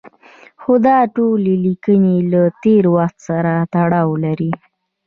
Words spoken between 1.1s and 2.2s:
ټولې لیکنې